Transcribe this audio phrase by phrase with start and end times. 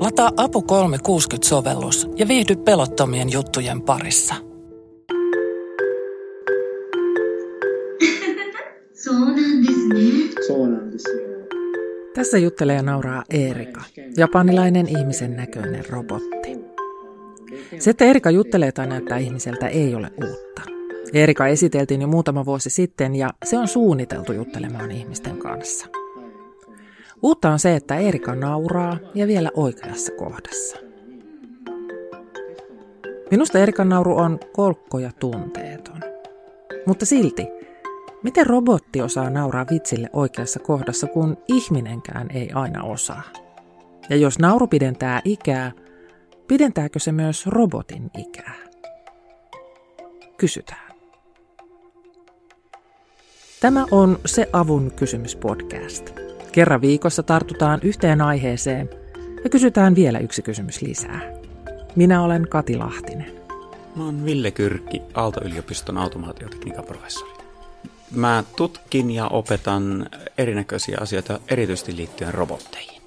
[0.00, 4.34] Lataa Apu 360-sovellus ja viihdy pelottomien juttujen parissa.
[12.14, 13.80] Tässä juttelee ja nauraa Erika,
[14.16, 16.58] japanilainen ihmisen näköinen robotti.
[17.78, 20.62] Se, että Erika juttelee tai näyttää ihmiseltä, ei ole uutta.
[21.12, 25.99] Erika esiteltiin jo muutama vuosi sitten ja se on suunniteltu juttelemaan ihmisten kanssa.
[27.22, 30.76] Uutta on se, että Erika nauraa ja vielä oikeassa kohdassa.
[33.30, 36.00] Minusta Erikan nauru on kolkko ja tunteeton.
[36.86, 37.46] Mutta silti,
[38.22, 43.22] miten robotti osaa nauraa vitsille oikeassa kohdassa, kun ihminenkään ei aina osaa?
[44.10, 45.72] Ja jos nauru pidentää ikää,
[46.48, 48.54] pidentääkö se myös robotin ikää?
[50.36, 50.90] Kysytään.
[53.60, 56.29] Tämä on Se avun kysymys podcast.
[56.52, 58.90] Kerran viikossa tartutaan yhteen aiheeseen
[59.44, 61.20] ja kysytään vielä yksi kysymys lisää.
[61.96, 63.32] Minä olen Kati Lahtinen.
[63.96, 67.30] Mä oon Ville Kyrkki, Aalto-yliopiston automaatiotekniikan professori.
[68.14, 70.06] Mä tutkin ja opetan
[70.38, 73.02] erinäköisiä asioita erityisesti liittyen robotteihin.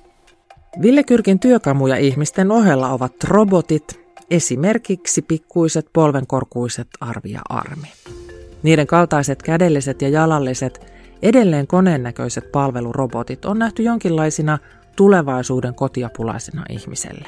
[0.81, 3.99] Ville Kyrkin työkamuja ihmisten ohella ovat robotit,
[4.31, 7.87] esimerkiksi pikkuiset polvenkorkuiset Arvi ja Armi.
[8.63, 10.93] Niiden kaltaiset kädelliset ja jalalliset
[11.23, 14.57] Edelleen koneen näköiset palvelurobotit on nähty jonkinlaisina
[14.95, 17.27] tulevaisuuden kotiapulaisena ihmiselle.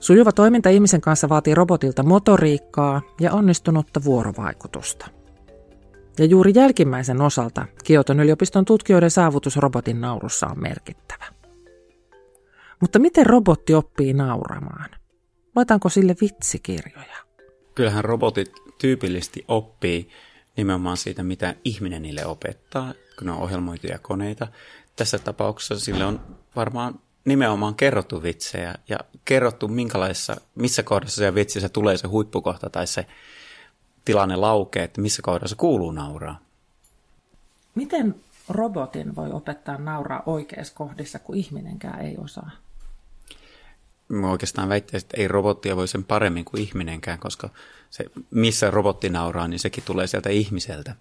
[0.00, 5.06] Sujuva toiminta ihmisen kanssa vaatii robotilta motoriikkaa ja onnistunutta vuorovaikutusta.
[6.18, 11.24] Ja juuri jälkimmäisen osalta Kioton yliopiston tutkijoiden saavutus robotin naurussa on merkittävä.
[12.80, 14.90] Mutta miten robotti oppii nauramaan?
[15.56, 17.16] Laitaanko sille vitsikirjoja?
[17.74, 20.08] Kyllähän robotit tyypillisesti oppii
[20.56, 24.48] nimenomaan siitä, mitä ihminen niille opettaa, kun ne on ohjelmoituja koneita.
[24.96, 26.20] Tässä tapauksessa sille on
[26.56, 32.86] varmaan nimenomaan kerrottu vitsejä ja kerrottu, minkälaisessa, missä kohdassa se vitsissä tulee se huippukohta tai
[32.86, 33.06] se
[34.04, 36.38] tilanne laukee, että missä kohdassa kuuluu nauraa.
[37.74, 38.14] Miten
[38.48, 42.50] robotin voi opettaa nauraa oikeassa kohdissa, kun ihminenkään ei osaa?
[44.12, 47.48] Mä oikeastaan väittäisin, että ei robottia voi sen paremmin kuin ihminenkään, koska
[47.90, 50.94] se, missä robotti nauraa, niin sekin tulee sieltä ihmiseltä.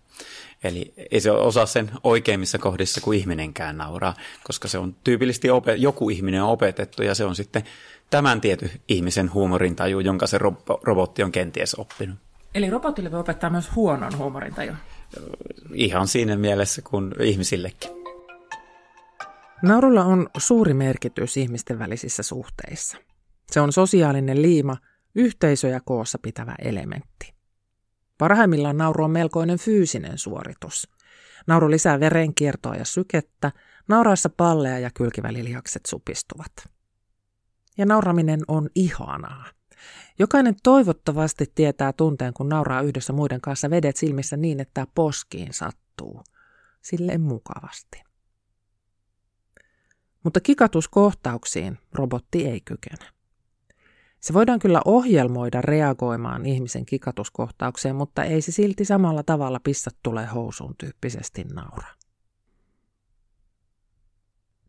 [0.64, 4.14] Eli ei se osaa sen oikeimmissa kohdissa kuin ihminenkään nauraa,
[4.44, 7.64] koska se on tyypillisesti opet- joku ihminen on opetettu ja se on sitten
[8.10, 12.16] tämän tietyn ihmisen huumorintaju, jonka se ro- robotti on kenties oppinut.
[12.56, 14.74] Eli robotille voi opettaa myös huonon huumorintaju?
[15.74, 18.01] Ihan siinä mielessä kuin ihmisillekin.
[19.62, 22.98] Naurulla on suuri merkitys ihmisten välisissä suhteissa.
[23.52, 24.78] Se on sosiaalinen liima,
[25.16, 27.34] yhteisöjä koossa pitävä elementti.
[28.18, 30.90] Parhaimmillaan nauru on melkoinen fyysinen suoritus.
[31.48, 33.52] Nauru lisää verenkiertoa ja sykettä,
[33.88, 36.52] nauraessa palleja ja kylkivälilihakset supistuvat.
[37.78, 39.46] Ja nauraminen on ihanaa.
[40.20, 46.24] Jokainen toivottavasti tietää tunteen, kun nauraa yhdessä muiden kanssa vedet silmissä niin, että poskiin sattuu.
[46.82, 48.11] Silleen mukavasti.
[50.24, 53.06] Mutta kikatuskohtauksiin robotti ei kykene.
[54.20, 60.26] Se voidaan kyllä ohjelmoida reagoimaan ihmisen kikatuskohtaukseen, mutta ei se silti samalla tavalla pissat tulee
[60.26, 61.88] housuun tyyppisesti naura.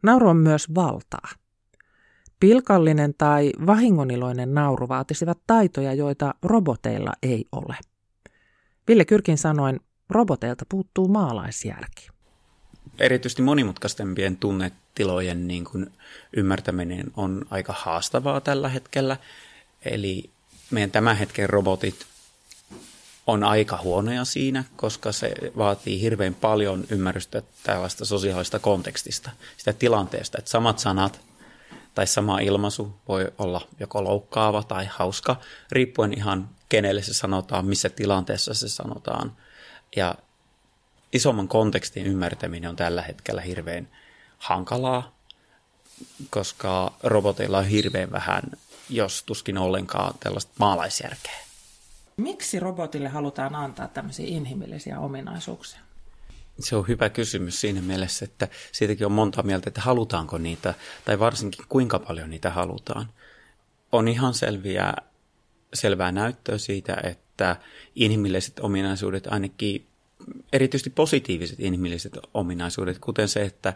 [0.02, 1.28] Nauru on myös valtaa.
[2.40, 7.76] Pilkallinen tai vahingoniloinen nauru vaatisivat taitoja, joita roboteilla ei ole.
[8.88, 9.80] Ville Kyrkin sanoin,
[10.10, 12.11] roboteilta puuttuu maalaisjärki
[12.98, 15.92] erityisesti monimutkaistempien tunnetilojen niin kuin
[16.36, 19.16] ymmärtäminen on aika haastavaa tällä hetkellä.
[19.84, 20.30] Eli
[20.70, 22.06] meidän tämän hetken robotit
[23.26, 30.38] on aika huonoja siinä, koska se vaatii hirveän paljon ymmärrystä tällaista sosiaalista kontekstista, sitä tilanteesta,
[30.38, 31.20] että samat sanat
[31.94, 35.36] tai sama ilmaisu voi olla joko loukkaava tai hauska,
[35.72, 39.36] riippuen ihan kenelle se sanotaan, missä tilanteessa se sanotaan.
[39.96, 40.14] Ja
[41.12, 43.88] isomman kontekstin ymmärtäminen on tällä hetkellä hirveän
[44.38, 45.16] hankalaa,
[46.30, 48.42] koska roboteilla on hirveän vähän,
[48.88, 51.38] jos tuskin ollenkaan tällaista maalaisjärkeä.
[52.16, 55.80] Miksi robotille halutaan antaa tämmöisiä inhimillisiä ominaisuuksia?
[56.60, 61.18] Se on hyvä kysymys siinä mielessä, että siitäkin on monta mieltä, että halutaanko niitä, tai
[61.18, 63.08] varsinkin kuinka paljon niitä halutaan.
[63.92, 64.94] On ihan selviä,
[65.74, 67.56] selvää näyttöä siitä, että
[67.94, 69.91] inhimilliset ominaisuudet ainakin
[70.52, 73.72] erityisesti positiiviset inhimilliset ominaisuudet, kuten se, että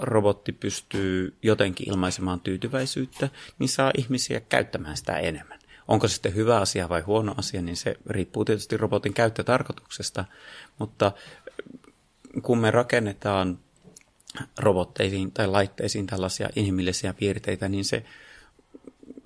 [0.00, 3.28] robotti pystyy jotenkin ilmaisemaan tyytyväisyyttä,
[3.58, 5.58] niin saa ihmisiä käyttämään sitä enemmän.
[5.88, 10.24] Onko se sitten hyvä asia vai huono asia, niin se riippuu tietysti robotin käyttötarkoituksesta,
[10.78, 11.12] mutta
[12.42, 13.58] kun me rakennetaan
[14.58, 18.04] robotteisiin tai laitteisiin tällaisia inhimillisiä piirteitä, niin se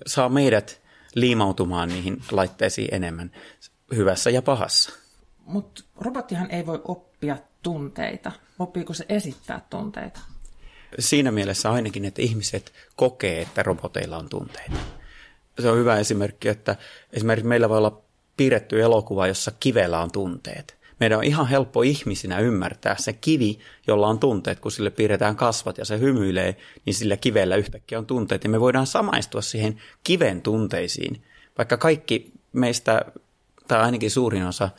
[0.07, 0.83] saa meidät
[1.15, 3.31] liimautumaan niihin laitteisiin enemmän
[3.95, 5.02] hyvässä ja pahassa.
[5.45, 8.33] Mutta robottihan ei voi oppia tunteita.
[8.59, 10.21] Oppiiko se esittää tunteita?
[10.99, 14.77] Siinä mielessä ainakin, että ihmiset kokee, että roboteilla on tunteita.
[15.61, 16.77] Se on hyvä esimerkki, että
[17.13, 18.03] esimerkiksi meillä voi olla
[18.37, 20.83] piirretty elokuva, jossa kivellä on tunteet.
[21.01, 25.79] Meidän on ihan helppo ihmisinä ymmärtää se kivi, jolla on tunteet, kun sille piirretään kasvat
[25.79, 26.57] ja se hymyilee,
[26.87, 28.45] niin sillä kivellä yhtäkkiä on tunteet.
[28.45, 31.23] Ja me voidaan samaistua siihen kiven tunteisiin,
[31.59, 33.05] vaikka kaikki meistä,
[33.69, 34.71] tai ainakin suurin osa,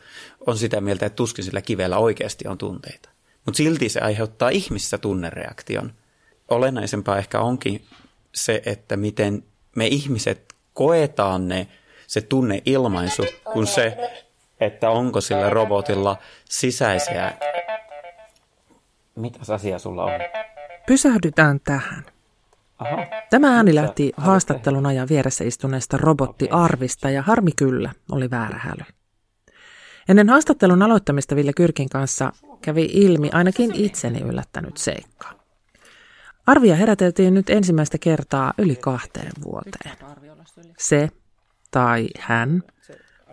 [0.47, 3.09] on sitä mieltä, että tuskin sillä kivellä oikeasti on tunteita.
[3.45, 5.93] Mutta silti se aiheuttaa ihmissä tunnereaktion.
[6.49, 7.85] Olennaisempaa ehkä onkin
[8.35, 9.43] se, että miten
[9.75, 11.67] me ihmiset koetaan ne,
[12.07, 13.97] se tunneilmaisu, kun se,
[14.59, 16.17] että onko sillä robotilla
[16.49, 17.33] sisäisiä...
[19.15, 20.11] Mitäs asia sulla on?
[20.87, 22.12] Pysähdytään tähän.
[22.79, 22.97] Aha.
[23.29, 28.83] Tämä ääni lähti haastattelun ajan vieressä istuneesta robotti Arvista ja harmi kyllä oli väärä häly.
[30.09, 32.31] Ennen haastattelun aloittamista Ville Kyrkin kanssa
[32.61, 35.29] kävi ilmi ainakin itseni yllättänyt seikka.
[36.47, 39.97] Arvia heräteltiin nyt ensimmäistä kertaa yli kahteen vuoteen.
[40.77, 41.09] Se
[41.71, 42.63] tai hän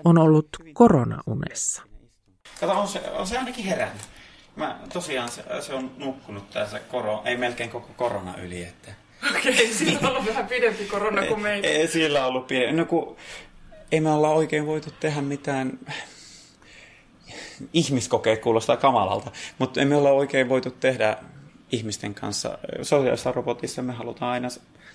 [0.04, 1.82] on ollut koronaunessa.
[2.60, 4.02] Kato, on se, on se ainakin herännyt.
[4.56, 8.64] Mä, tosiaan se, se on nukkunut tässä koro, ei melkein koko korona yli.
[8.64, 8.93] Että...
[9.31, 11.69] Okei, okay, sillä on ollut vähän pidempi korona kuin meillä.
[11.69, 12.76] Ei, sillä on ollut pidempi.
[12.76, 13.17] No kun
[13.93, 15.78] ei me olla oikein voitu tehdä mitään
[17.72, 21.17] ihmiskokeet kuulostaa kamalalta, mutta emme ole oikein voitu tehdä
[21.72, 22.58] ihmisten kanssa.
[22.82, 24.49] Sosiaalisessa robotissa me halutaan aina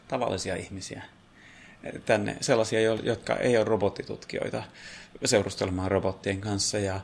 [0.07, 1.03] tavallisia ihmisiä
[2.05, 4.63] tänne, sellaisia, jotka ei ole robottitutkijoita
[5.25, 6.79] seurustelemaan robottien kanssa.
[6.79, 7.01] Ja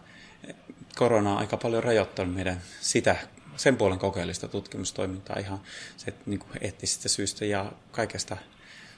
[0.96, 3.16] korona on aika paljon rajoittanut meidän sitä,
[3.58, 5.62] sen puolen kokeellista tutkimustoimintaa ihan
[5.98, 8.38] se, niin kuin eettisistä syistä ja kaikesta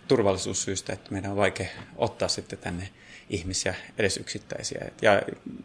[0.08, 2.90] turvallisuussyistä, että meidän on vaikea ottaa sitten tänne
[3.30, 4.86] ihmisiä, edes yksittäisiä.
[5.02, 5.22] Ja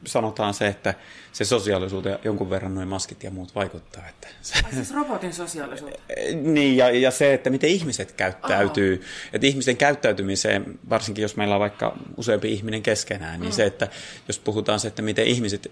[0.07, 0.95] sanotaan se, että
[1.33, 4.09] se sosiaalisuuteen jonkun verran noin maskit ja muut vaikuttaa.
[4.09, 5.93] Että se, siis robotin sosiaalisuus?
[6.55, 8.95] niin, ja, ja se, että miten ihmiset käyttäytyy.
[8.95, 9.31] Oh.
[9.33, 13.57] Että ihmisten käyttäytymiseen, varsinkin jos meillä on vaikka useampi ihminen keskenään, niin mm.
[13.57, 13.89] se, että
[14.29, 15.71] jos puhutaan se, että miten ihmiset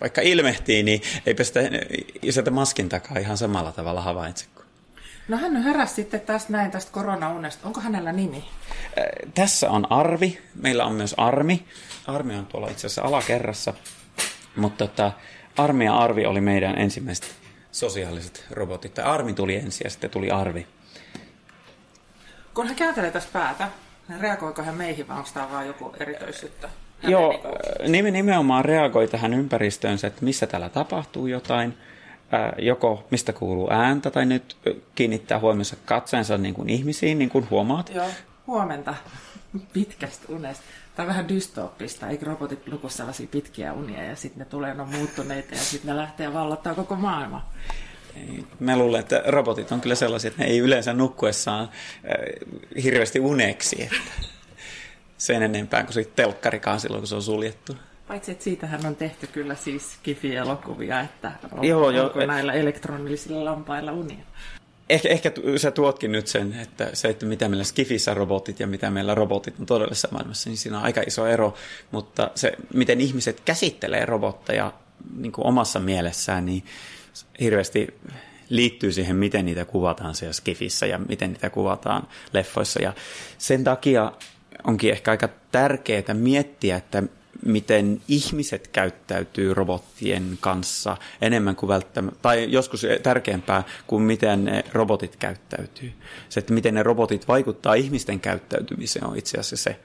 [0.00, 1.60] vaikka ilmehtii, niin eipä sitä
[2.30, 4.46] sieltä maskin takaa ihan samalla tavalla havaitse
[5.28, 7.66] No hän heräsi sitten tästä näin tästä koronaunesta.
[7.66, 8.44] Onko hänellä nimi?
[9.34, 10.38] Tässä on Arvi.
[10.54, 11.64] Meillä on myös Armi.
[12.06, 13.74] Armi on tuolla itse asiassa alakerrassa.
[14.56, 15.12] Mutta tota,
[15.56, 17.34] Armi ja Arvi oli meidän ensimmäiset
[17.72, 18.94] sosiaaliset robotit.
[18.94, 20.66] Tai Armi tuli ensin ja sitten tuli Arvi.
[22.54, 23.68] Kun hän kääntelee tässä päätä,
[24.08, 26.68] niin reagoiko hän meihin vai onko tämä vaan joku erityisyyttä?
[27.02, 27.40] Joo,
[28.12, 31.74] nimenomaan reagoi tähän ympäristöönsä, että missä täällä tapahtuu jotain–
[32.58, 34.56] joko mistä kuuluu ääntä tai nyt
[34.94, 37.90] kiinnittää huomionsa katseensa niin kuin ihmisiin, niin kuin huomaat.
[37.94, 38.06] Joo,
[38.46, 38.94] huomenta
[39.72, 40.64] pitkästä unesta.
[40.94, 44.82] Tämä on vähän dystooppista, eikö robotit luku sellaisia pitkiä unia ja sitten ne tulee, ne
[44.82, 47.46] on muuttuneita ja sitten ne lähtee vallottaa koko maailma.
[48.60, 51.68] Mä luulen, että robotit on kyllä sellaisia, että ne ei yleensä nukkuessaan
[52.82, 53.82] hirveästi uneksi.
[53.82, 54.26] Että
[55.18, 57.76] sen enempää kuin sitten telkkarikaan silloin, kun se on suljettu.
[58.08, 63.44] Paitsi, että siitähän on tehty kyllä siis kifi-elokuvia, että on, Joo, jo, onko näillä elektronisilla
[63.44, 64.24] lampailla unia.
[64.88, 68.90] Ehkä, ehkä sä tuotkin nyt sen, että se, että mitä meillä Skifissä robotit ja mitä
[68.90, 71.54] meillä robotit on todellisessa maailmassa, niin siinä on aika iso ero.
[71.90, 74.72] Mutta se, miten ihmiset käsittelee robotteja
[75.16, 76.64] niin kuin omassa mielessään, niin
[77.40, 77.94] hirveästi
[78.48, 82.82] liittyy siihen, miten niitä kuvataan siellä Skifissä ja miten niitä kuvataan leffoissa.
[82.82, 82.92] Ja
[83.38, 84.12] sen takia
[84.64, 87.02] onkin ehkä aika tärkeää miettiä, että
[87.46, 95.16] miten ihmiset käyttäytyy robottien kanssa enemmän kuin välttämättä, tai joskus tärkeämpää kuin miten ne robotit
[95.16, 95.92] käyttäytyy.
[96.28, 99.76] Se, että miten ne robotit vaikuttaa ihmisten käyttäytymiseen on itse asiassa se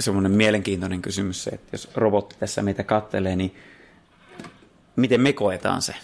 [0.00, 3.54] semmoinen mielenkiintoinen kysymys, se, että jos robotti tässä meitä kattelee, niin
[4.96, 5.94] miten me koetaan se?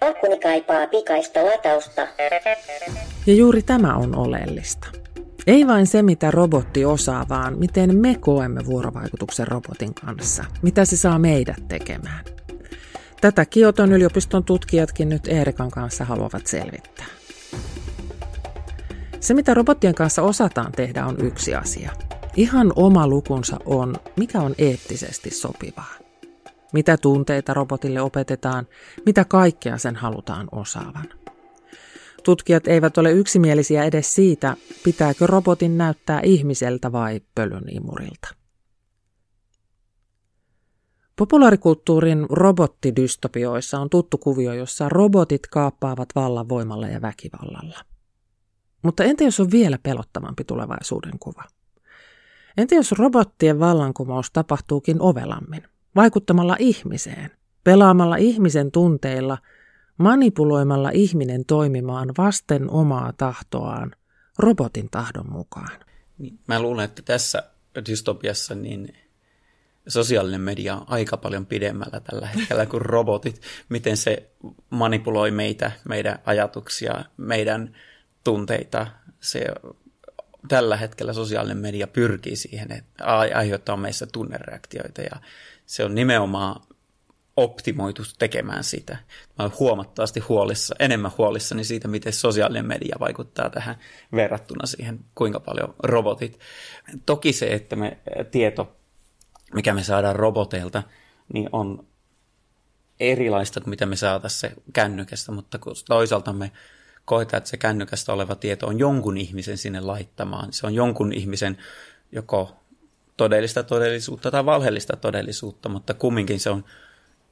[0.00, 2.08] Alkuni kaipaa pikaista latausta.
[3.26, 5.01] Ja juuri tämä on oleellista.
[5.46, 10.44] Ei vain se, mitä robotti osaa, vaan miten me koemme vuorovaikutuksen robotin kanssa.
[10.62, 12.24] Mitä se saa meidät tekemään.
[13.20, 17.06] Tätä Kioton yliopiston tutkijatkin nyt Eerikan kanssa haluavat selvittää.
[19.20, 21.90] Se, mitä robottien kanssa osataan tehdä, on yksi asia.
[22.36, 25.94] Ihan oma lukunsa on, mikä on eettisesti sopivaa.
[26.72, 28.66] Mitä tunteita robotille opetetaan,
[29.06, 31.21] mitä kaikkea sen halutaan osaavan.
[32.24, 38.28] Tutkijat eivät ole yksimielisiä edes siitä, pitääkö robotin näyttää ihmiseltä vai pölön imurilta.
[41.16, 47.78] Populaarikulttuurin robottidystopioissa on tuttu kuvio, jossa robotit kaappaavat vallan voimalla ja väkivallalla.
[48.82, 51.44] Mutta entä jos on vielä pelottavampi tulevaisuuden kuva?
[52.56, 55.62] Entä jos robottien vallankumous tapahtuukin ovelammin,
[55.96, 57.30] vaikuttamalla ihmiseen,
[57.64, 59.38] pelaamalla ihmisen tunteilla,
[60.02, 63.92] manipuloimalla ihminen toimimaan vasten omaa tahtoaan,
[64.38, 65.80] robotin tahdon mukaan?
[66.18, 67.42] Niin, mä luulen, että tässä
[67.88, 68.94] dystopiassa niin
[69.88, 73.42] sosiaalinen media on aika paljon pidemmällä tällä hetkellä kuin robotit.
[73.68, 74.30] Miten se
[74.70, 77.76] manipuloi meitä, meidän ajatuksia, meidän
[78.24, 78.86] tunteita.
[79.20, 79.46] Se,
[80.48, 83.04] tällä hetkellä sosiaalinen media pyrkii siihen, että
[83.34, 85.20] aiheuttaa meissä tunnereaktioita ja
[85.66, 86.60] se on nimenomaan
[87.36, 88.96] optimoitu tekemään sitä.
[89.38, 93.76] Mä olen huomattavasti huolissa, enemmän huolissani siitä, miten sosiaalinen media vaikuttaa tähän
[94.12, 96.38] verrattuna siihen, kuinka paljon robotit.
[97.06, 97.98] Toki se, että me
[98.30, 98.76] tieto,
[99.54, 100.82] mikä me saadaan roboteilta,
[101.32, 101.86] niin on
[103.00, 106.52] erilaista kuin mitä me saataisiin se kännykästä, mutta kun toisaalta me
[107.04, 110.52] koetaan, että se kännykästä oleva tieto on jonkun ihmisen sinne laittamaan.
[110.52, 111.58] Se on jonkun ihmisen
[112.12, 112.56] joko
[113.16, 116.64] todellista todellisuutta tai valheellista todellisuutta, mutta kumminkin se on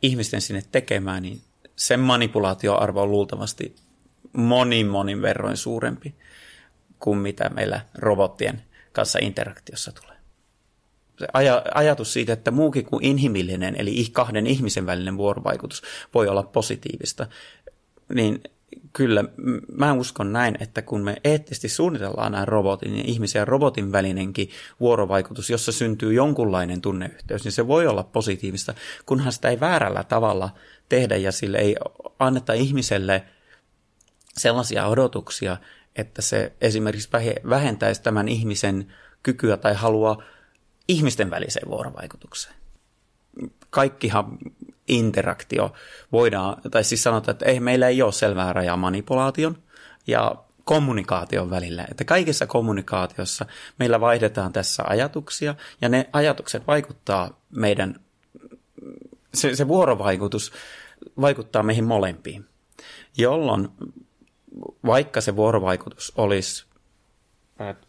[0.02, 1.40] ihmisten sinne tekemään, niin
[1.76, 3.76] sen manipulaatioarvo on luultavasti
[4.32, 6.14] monin monin verroin suurempi
[6.98, 10.16] kuin mitä meillä robottien kanssa interaktiossa tulee.
[11.18, 15.82] Se aj- ajatus siitä, että muukin kuin inhimillinen, eli kahden ihmisen välinen vuorovaikutus
[16.14, 17.26] voi olla positiivista,
[18.14, 18.42] niin
[18.92, 19.24] kyllä
[19.72, 24.50] mä uskon näin, että kun me eettisesti suunnitellaan nämä robotin, niin ihmisen ja robotin välinenkin
[24.80, 28.74] vuorovaikutus, jossa syntyy jonkunlainen tunneyhteys, niin se voi olla positiivista,
[29.06, 30.50] kunhan sitä ei väärällä tavalla
[30.88, 31.76] tehdä ja sille ei
[32.18, 33.24] anneta ihmiselle
[34.38, 35.56] sellaisia odotuksia,
[35.96, 37.10] että se esimerkiksi
[37.48, 40.22] vähentäisi tämän ihmisen kykyä tai halua
[40.88, 42.54] ihmisten väliseen vuorovaikutukseen.
[43.70, 44.38] Kaikkihan
[44.90, 45.72] interaktio
[46.12, 49.56] voidaan, tai siis sanotaan, että ei, meillä ei ole selvää rajaa manipulaation
[50.06, 51.86] ja kommunikaation välillä.
[51.90, 53.46] Että kaikessa kommunikaatiossa
[53.78, 58.00] meillä vaihdetaan tässä ajatuksia, ja ne ajatukset vaikuttaa meidän,
[59.34, 60.52] se, se vuorovaikutus
[61.20, 62.46] vaikuttaa meihin molempiin,
[63.16, 63.68] jolloin
[64.86, 66.64] vaikka se vuorovaikutus olisi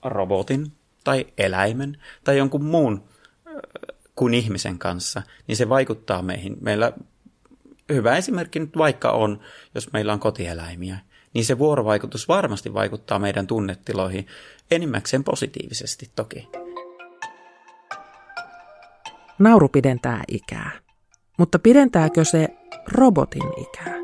[0.04, 0.72] robotin
[1.04, 3.04] tai eläimen tai jonkun muun
[4.22, 6.58] kuin ihmisen kanssa, niin se vaikuttaa meihin.
[6.62, 6.94] Meillä
[7.94, 9.40] hyvä esimerkki nyt vaikka on,
[9.76, 10.98] jos meillä on kotieläimiä,
[11.34, 14.28] niin se vuorovaikutus varmasti vaikuttaa meidän tunnetiloihin
[14.72, 16.48] enimmäkseen positiivisesti toki.
[19.40, 20.72] Nauru pidentää ikää.
[21.38, 22.48] Mutta pidentääkö se
[22.92, 23.96] robotin ikää?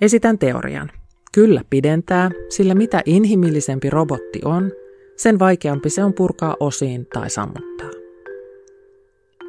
[0.00, 0.90] Esitän teorian.
[1.32, 4.72] Kyllä pidentää, sillä mitä inhimillisempi robotti on,
[5.16, 8.05] sen vaikeampi se on purkaa osiin tai sammuttaa.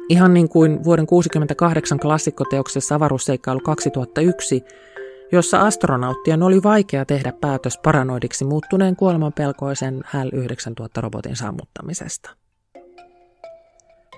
[0.08, 4.64] Ihan niin kuin vuoden 68 klassikkoteoksessa Avaruusseikkailu 2001,
[5.32, 12.30] jossa astronauttien oli vaikea tehdä päätös paranoidiksi muuttuneen kuolemanpelkoisen HAL 9000 robotin sammuttamisesta.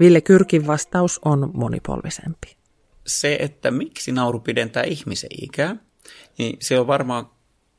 [0.00, 2.56] Ville Kyrkin vastaus on monipolvisempi.
[3.06, 5.76] Se, että miksi nauru pidentää ihmisen ikää,
[6.38, 7.30] niin se on varmaan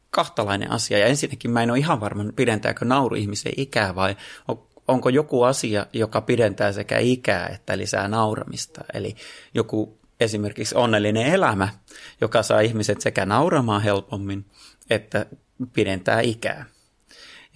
[0.09, 0.97] kahtalainen asia.
[0.97, 4.15] Ja ensinnäkin mä en ole ihan varma, pidentääkö nauru ihmisen ikää vai
[4.91, 8.81] onko joku asia, joka pidentää sekä ikää että lisää nauramista.
[8.93, 9.15] Eli
[9.53, 11.69] joku esimerkiksi onnellinen elämä,
[12.21, 14.45] joka saa ihmiset sekä nauramaan helpommin
[14.89, 15.25] että
[15.73, 16.65] pidentää ikää.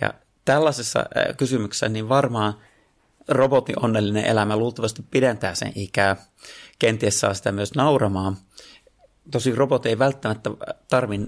[0.01, 0.13] Ja
[0.45, 1.05] tällaisessa
[1.37, 2.53] kysymyksessä niin varmaan
[3.27, 6.15] robotin onnellinen elämä luultavasti pidentää sen ikää,
[6.79, 8.37] kenties saa sitä myös nauramaan.
[9.31, 10.49] Tosi robotti ei välttämättä
[10.89, 11.19] tarvi,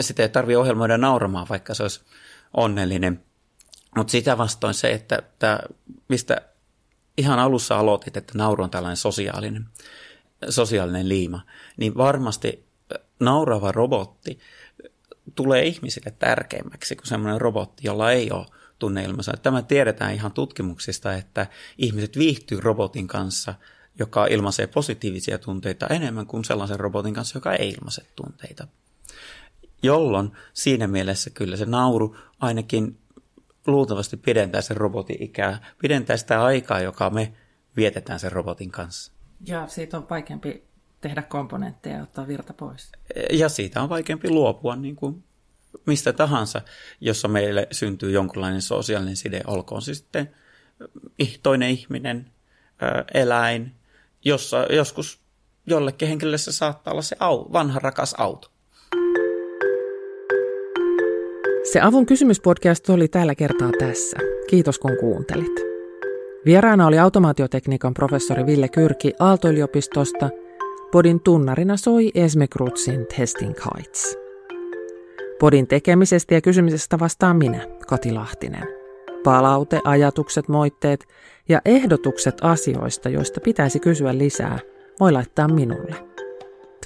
[0.00, 2.00] sitä ei tarvitse ohjelmoida nauramaan, vaikka se olisi
[2.54, 3.20] onnellinen–
[3.96, 5.60] mutta sitä vastoin se, että tämä,
[6.08, 6.40] mistä
[7.18, 9.66] ihan alussa aloitit, että nauru on tällainen sosiaalinen,
[10.48, 11.40] sosiaalinen liima,
[11.76, 12.66] niin varmasti
[13.20, 14.38] naurava robotti
[15.34, 18.46] tulee ihmisille tärkeämmäksi kuin semmoinen robotti, jolla ei ole
[18.78, 19.32] tunneilmansa.
[19.42, 21.46] Tämä tiedetään ihan tutkimuksista, että
[21.78, 23.54] ihmiset viihtyy robotin kanssa,
[23.98, 28.66] joka ilmaisee positiivisia tunteita enemmän kuin sellaisen robotin kanssa, joka ei ilmaise tunteita.
[29.82, 32.98] Jolloin siinä mielessä kyllä se nauru ainakin
[33.66, 37.32] luultavasti pidentää sen robotin ikää, pidentää sitä aikaa, joka me
[37.76, 39.12] vietetään sen robotin kanssa.
[39.46, 40.64] Ja siitä on vaikeampi
[41.00, 42.92] tehdä komponentteja ja ottaa virta pois.
[43.30, 45.24] Ja siitä on vaikeampi luopua niin kuin
[45.86, 46.60] mistä tahansa,
[47.00, 50.34] jossa meille syntyy jonkunlainen sosiaalinen side, olkoon se sitten
[51.42, 52.30] toinen ihminen,
[53.14, 53.74] eläin,
[54.24, 55.20] jossa joskus
[55.66, 58.48] jollekin henkilölle se saattaa olla se au, vanha rakas auto.
[61.72, 64.18] Se Avun kysymyspodcast oli tällä kertaa tässä.
[64.46, 65.52] Kiitos kun kuuntelit.
[66.44, 70.30] Vieraana oli automaatiotekniikan professori Ville Kyrki Aalto-yliopistosta.
[70.90, 74.18] Podin tunnarina soi Esme Krutsin Testing Heights.
[75.40, 78.68] Podin tekemisestä ja kysymisestä vastaan minä, Kati Lahtinen.
[79.24, 81.06] Palaute, ajatukset, moitteet
[81.48, 84.58] ja ehdotukset asioista, joista pitäisi kysyä lisää,
[85.00, 85.94] voi laittaa minulle.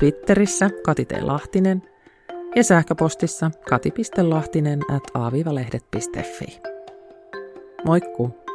[0.01, 1.13] Twitterissä Kati T.
[1.21, 1.83] Lahtinen
[2.57, 6.61] ja sähköpostissa kati.lahtinen at aavivalehdet.fi.
[7.85, 8.46] Moikku!